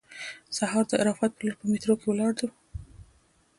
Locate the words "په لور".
1.35-1.55